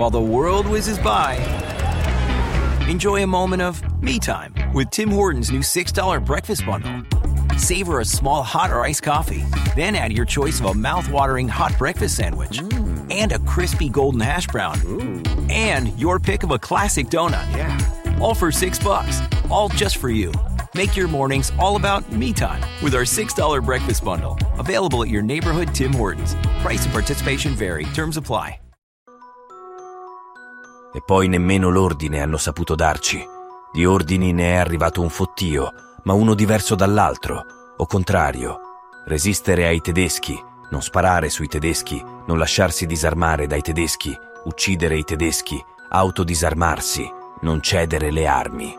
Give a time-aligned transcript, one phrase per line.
[0.00, 1.34] while the world whizzes by.
[2.88, 7.02] Enjoy a moment of me time with Tim Hortons new $6 breakfast bundle.
[7.58, 9.44] Savor a small hot or iced coffee,
[9.76, 13.12] then add your choice of a mouth-watering hot breakfast sandwich mm.
[13.12, 14.80] and a crispy golden hash brown.
[15.50, 17.54] And your pick of a classic donut.
[17.54, 18.18] Yeah.
[18.22, 19.20] All for 6 bucks.
[19.50, 20.32] All just for you.
[20.74, 24.38] Make your mornings all about me time with our $6 breakfast bundle.
[24.58, 26.36] Available at your neighborhood Tim Hortons.
[26.62, 27.84] Price and participation vary.
[27.84, 28.60] Terms apply.
[30.92, 33.24] E poi nemmeno l'ordine hanno saputo darci.
[33.72, 35.72] Di ordini ne è arrivato un fottio,
[36.02, 37.44] ma uno diverso dall'altro,
[37.76, 38.60] o contrario.
[39.04, 40.38] Resistere ai tedeschi,
[40.70, 47.08] non sparare sui tedeschi, non lasciarsi disarmare dai tedeschi, uccidere i tedeschi, autodisarmarsi,
[47.42, 48.76] non cedere le armi.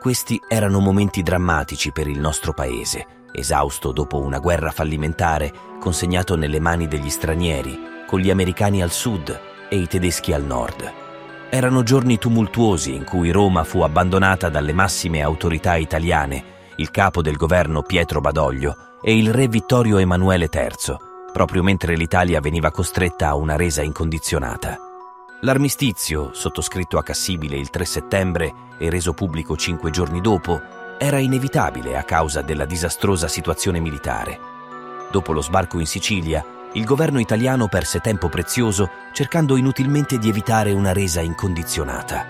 [0.00, 6.60] Questi erano momenti drammatici per il nostro paese, esausto dopo una guerra fallimentare, consegnato nelle
[6.60, 11.05] mani degli stranieri, con gli americani al sud e i tedeschi al nord.
[11.48, 17.36] Erano giorni tumultuosi in cui Roma fu abbandonata dalle massime autorità italiane, il capo del
[17.36, 20.96] governo Pietro Badoglio e il re Vittorio Emanuele III,
[21.32, 24.76] proprio mentre l'Italia veniva costretta a una resa incondizionata.
[25.42, 30.60] L'armistizio, sottoscritto a Cassibile il 3 settembre e reso pubblico cinque giorni dopo,
[30.98, 34.38] era inevitabile a causa della disastrosa situazione militare.
[35.10, 36.44] Dopo lo sbarco in Sicilia,
[36.76, 42.26] il governo italiano perse tempo prezioso cercando inutilmente di evitare una resa incondizionata.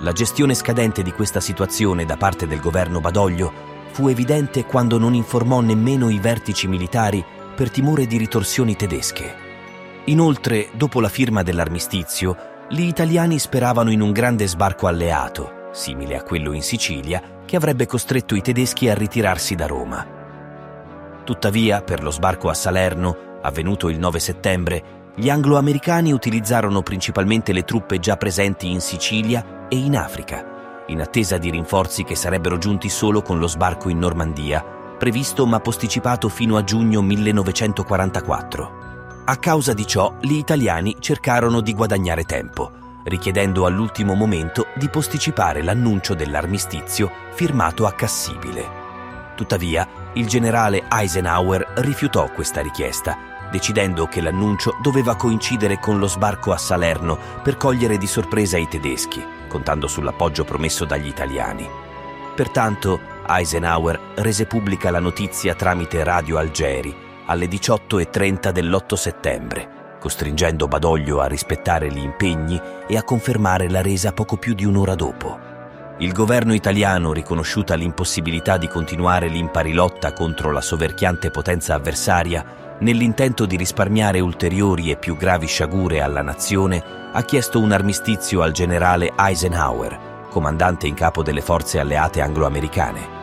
[0.00, 5.14] La gestione scadente di questa situazione da parte del governo Badoglio fu evidente quando non
[5.14, 9.34] informò nemmeno i vertici militari per timore di ritorsioni tedesche.
[10.06, 12.36] Inoltre, dopo la firma dell'armistizio,
[12.68, 17.86] gli italiani speravano in un grande sbarco alleato, simile a quello in Sicilia, che avrebbe
[17.86, 20.06] costretto i tedeschi a ritirarsi da Roma.
[21.24, 27.64] Tuttavia, per lo sbarco a Salerno, avvenuto il 9 settembre, gli anglo-americani utilizzarono principalmente le
[27.64, 32.88] truppe già presenti in Sicilia e in Africa, in attesa di rinforzi che sarebbero giunti
[32.88, 34.64] solo con lo sbarco in Normandia,
[34.98, 38.80] previsto ma posticipato fino a giugno 1944.
[39.24, 42.72] A causa di ciò, gli italiani cercarono di guadagnare tempo,
[43.04, 48.80] richiedendo all'ultimo momento di posticipare l'annuncio dell'armistizio firmato a Cassibile.
[49.34, 53.16] Tuttavia, il generale Eisenhower rifiutò questa richiesta,
[53.52, 58.66] decidendo che l'annuncio doveva coincidere con lo sbarco a Salerno per cogliere di sorpresa i
[58.66, 61.68] tedeschi, contando sull'appoggio promesso dagli italiani.
[62.34, 62.98] Pertanto,
[63.28, 66.96] Eisenhower rese pubblica la notizia tramite Radio Algeri
[67.26, 72.58] alle 18.30 dell'8 settembre, costringendo Badoglio a rispettare gli impegni
[72.88, 75.50] e a confermare la resa poco più di un'ora dopo.
[75.98, 83.46] Il governo italiano, riconosciuta l'impossibilità di continuare l'impari lotta contro la soverchiante potenza avversaria, nell'intento
[83.46, 86.82] di risparmiare ulteriori e più gravi sciagure alla nazione,
[87.12, 93.20] ha chiesto un armistizio al generale Eisenhower, comandante in capo delle forze alleate anglo-americane.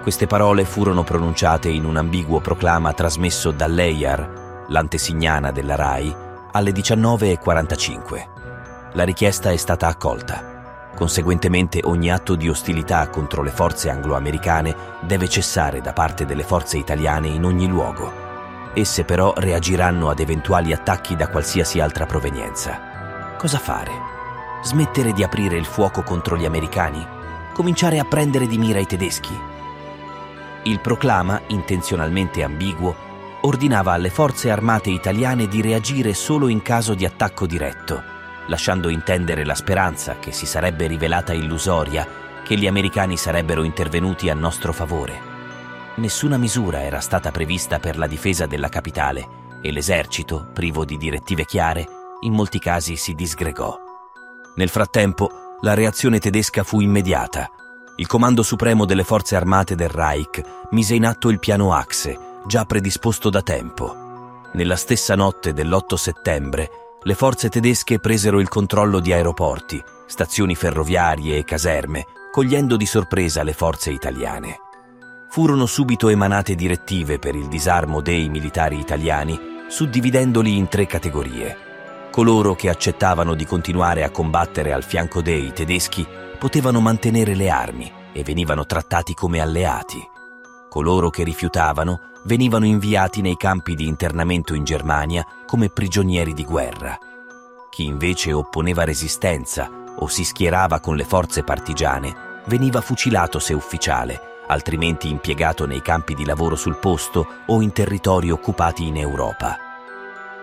[0.00, 6.14] Queste parole furono pronunciate in un ambiguo proclama trasmesso dall'EIAR, l'antesignana della RAI,
[6.52, 8.28] alle 19.45.
[8.92, 10.52] La richiesta è stata accolta.
[10.94, 16.76] Conseguentemente ogni atto di ostilità contro le forze anglo-americane deve cessare da parte delle forze
[16.76, 18.23] italiane in ogni luogo.
[18.76, 23.36] Esse però reagiranno ad eventuali attacchi da qualsiasi altra provenienza.
[23.38, 23.92] Cosa fare?
[24.64, 27.06] Smettere di aprire il fuoco contro gli americani?
[27.52, 29.38] Cominciare a prendere di mira i tedeschi?
[30.64, 32.96] Il proclama, intenzionalmente ambiguo,
[33.42, 38.02] ordinava alle forze armate italiane di reagire solo in caso di attacco diretto,
[38.46, 42.08] lasciando intendere la speranza, che si sarebbe rivelata illusoria,
[42.42, 45.33] che gli americani sarebbero intervenuti a nostro favore.
[45.96, 51.44] Nessuna misura era stata prevista per la difesa della capitale e l'esercito, privo di direttive
[51.44, 51.86] chiare,
[52.22, 53.78] in molti casi si disgregò.
[54.56, 57.48] Nel frattempo, la reazione tedesca fu immediata.
[57.96, 62.64] Il Comando Supremo delle Forze Armate del Reich mise in atto il piano Axe, già
[62.64, 64.42] predisposto da tempo.
[64.54, 66.70] Nella stessa notte dell'8 settembre,
[67.04, 73.44] le forze tedesche presero il controllo di aeroporti, stazioni ferroviarie e caserme, cogliendo di sorpresa
[73.44, 74.58] le forze italiane
[75.34, 79.36] furono subito emanate direttive per il disarmo dei militari italiani,
[79.66, 81.56] suddividendoli in tre categorie.
[82.12, 86.06] Coloro che accettavano di continuare a combattere al fianco dei tedeschi
[86.38, 90.00] potevano mantenere le armi e venivano trattati come alleati.
[90.68, 96.96] Coloro che rifiutavano venivano inviati nei campi di internamento in Germania come prigionieri di guerra.
[97.70, 104.28] Chi invece opponeva resistenza o si schierava con le forze partigiane veniva fucilato se ufficiale
[104.46, 109.58] altrimenti impiegato nei campi di lavoro sul posto o in territori occupati in Europa.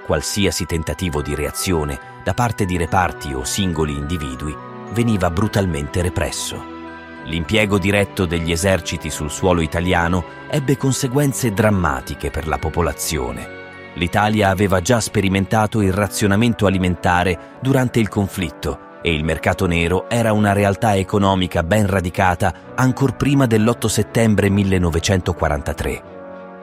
[0.05, 4.55] qualsiasi tentativo di reazione da parte di reparti o singoli individui
[4.91, 6.61] veniva brutalmente represso.
[7.25, 13.59] L'impiego diretto degli eserciti sul suolo italiano ebbe conseguenze drammatiche per la popolazione.
[13.93, 20.31] L'Italia aveva già sperimentato il razionamento alimentare durante il conflitto e il mercato nero era
[20.31, 26.03] una realtà economica ben radicata ancor prima dell'8 settembre 1943.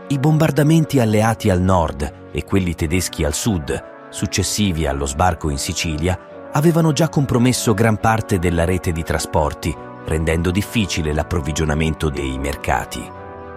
[0.09, 6.19] I bombardamenti alleati al nord e quelli tedeschi al sud, successivi allo sbarco in Sicilia,
[6.53, 9.75] avevano già compromesso gran parte della rete di trasporti,
[10.07, 13.17] rendendo difficile l'approvvigionamento dei mercati.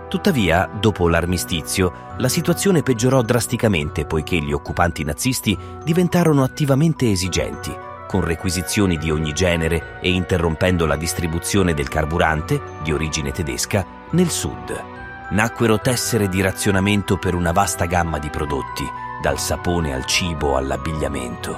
[0.09, 7.73] Tuttavia, dopo l'armistizio, la situazione peggiorò drasticamente poiché gli occupanti nazisti diventarono attivamente esigenti,
[8.11, 14.29] con requisizioni di ogni genere e interrompendo la distribuzione del carburante, di origine tedesca, nel
[14.29, 14.83] sud.
[15.29, 18.83] Nacquero tessere di razionamento per una vasta gamma di prodotti,
[19.21, 21.57] dal sapone al cibo all'abbigliamento.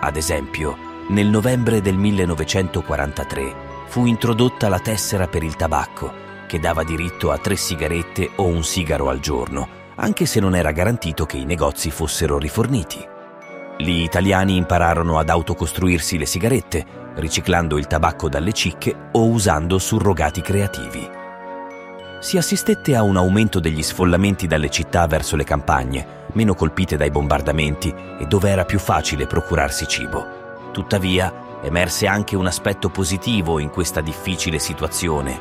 [0.00, 0.74] Ad esempio,
[1.08, 3.54] nel novembre del 1943
[3.88, 6.14] fu introdotta la tessera per il tabacco,
[6.46, 10.72] che dava diritto a tre sigarette o un sigaro al giorno, anche se non era
[10.72, 13.18] garantito che i negozi fossero riforniti.
[13.80, 16.84] Gli italiani impararono ad autocostruirsi le sigarette,
[17.14, 21.08] riciclando il tabacco dalle cicche o usando surrogati creativi.
[22.20, 27.10] Si assistette a un aumento degli sfollamenti dalle città verso le campagne, meno colpite dai
[27.10, 30.26] bombardamenti e dove era più facile procurarsi cibo.
[30.72, 35.40] Tuttavia, emerse anche un aspetto positivo in questa difficile situazione.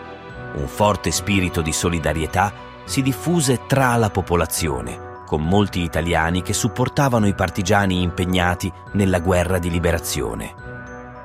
[0.54, 2.54] Un forte spirito di solidarietà
[2.86, 9.60] si diffuse tra la popolazione, con molti italiani che supportavano i partigiani impegnati nella guerra
[9.60, 10.56] di liberazione.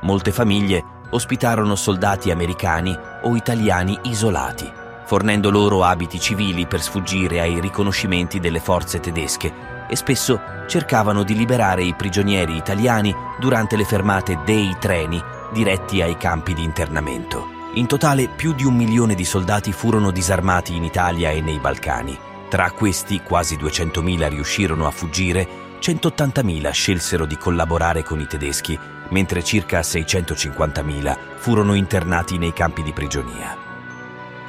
[0.02, 4.70] Molte famiglie ospitarono soldati americani o italiani isolati,
[5.06, 11.34] fornendo loro abiti civili per sfuggire ai riconoscimenti delle forze tedesche e spesso cercavano di
[11.34, 15.18] liberare i prigionieri italiani durante le fermate dei treni
[15.50, 17.46] diretti ai campi di internamento.
[17.76, 22.32] In totale più di un milione di soldati furono disarmati in Italia e nei Balcani
[22.54, 28.78] tra questi quasi 200.000 riuscirono a fuggire, 180.000 scelsero di collaborare con i tedeschi,
[29.08, 33.56] mentre circa 650.000 furono internati nei campi di prigionia.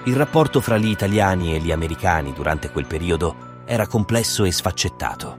[0.03, 5.37] Il rapporto fra gli italiani e gli americani durante quel periodo era complesso e sfaccettato.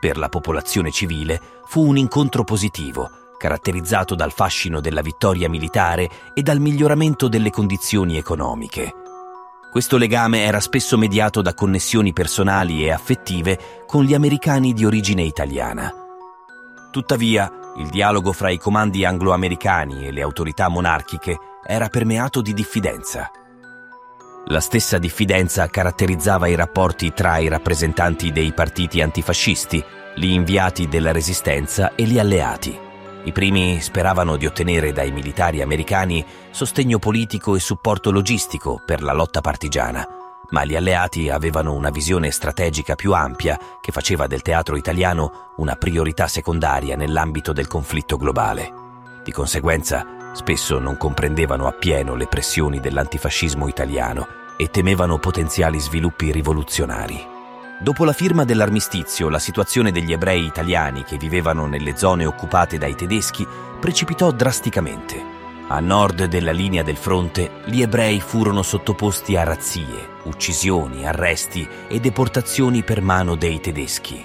[0.00, 6.40] Per la popolazione civile fu un incontro positivo, caratterizzato dal fascino della vittoria militare e
[6.40, 9.02] dal miglioramento delle condizioni economiche.
[9.70, 15.22] Questo legame era spesso mediato da connessioni personali e affettive con gli americani di origine
[15.22, 15.92] italiana.
[16.90, 23.30] Tuttavia, il dialogo fra i comandi anglo-americani e le autorità monarchiche era permeato di diffidenza.
[24.46, 29.84] La stessa diffidenza caratterizzava i rapporti tra i rappresentanti dei partiti antifascisti,
[30.16, 32.87] gli inviati della resistenza e gli alleati.
[33.24, 39.12] I primi speravano di ottenere dai militari americani sostegno politico e supporto logistico per la
[39.12, 40.06] lotta partigiana,
[40.50, 45.74] ma gli alleati avevano una visione strategica più ampia che faceva del teatro italiano una
[45.74, 48.72] priorità secondaria nell'ambito del conflitto globale.
[49.24, 54.26] Di conseguenza, spesso non comprendevano appieno le pressioni dell'antifascismo italiano
[54.56, 57.36] e temevano potenziali sviluppi rivoluzionari.
[57.80, 62.96] Dopo la firma dell'armistizio, la situazione degli ebrei italiani che vivevano nelle zone occupate dai
[62.96, 63.46] tedeschi
[63.78, 65.36] precipitò drasticamente.
[65.68, 72.00] A nord della linea del fronte, gli ebrei furono sottoposti a razzie, uccisioni, arresti e
[72.00, 74.24] deportazioni per mano dei tedeschi.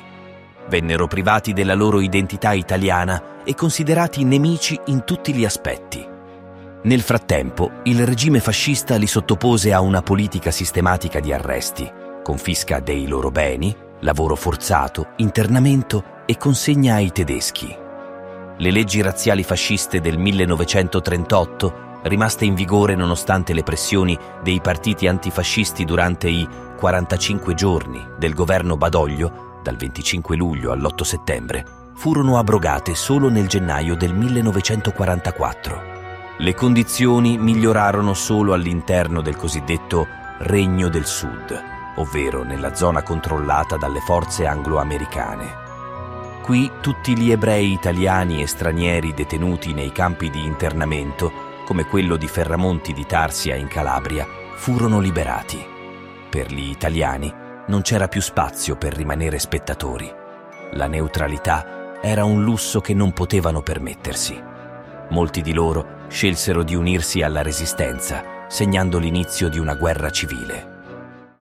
[0.68, 6.04] Vennero privati della loro identità italiana e considerati nemici in tutti gli aspetti.
[6.84, 13.06] Nel frattempo, il regime fascista li sottopose a una politica sistematica di arresti confisca dei
[13.06, 17.78] loro beni, lavoro forzato, internamento e consegna ai tedeschi.
[18.58, 25.86] Le leggi razziali fasciste del 1938, rimaste in vigore nonostante le pressioni dei partiti antifascisti
[25.86, 31.66] durante i 45 giorni del governo Badoglio, dal 25 luglio all'8 settembre,
[31.96, 35.92] furono abrogate solo nel gennaio del 1944.
[36.38, 40.08] Le condizioni migliorarono solo all'interno del cosiddetto
[40.40, 45.62] Regno del Sud, ovvero nella zona controllata dalle forze anglo-americane.
[46.42, 51.32] Qui tutti gli ebrei italiani e stranieri detenuti nei campi di internamento,
[51.66, 55.66] come quello di Ferramonti di Tarsia in Calabria, furono liberati.
[56.30, 57.34] Per gli italiani
[57.68, 60.12] non c'era più spazio per rimanere spettatori.
[60.72, 64.38] La neutralità era un lusso che non potevano permettersi.
[65.12, 70.73] Molti di loro scelsero di unirsi alla resistenza, segnando l'inizio di una guerra civile.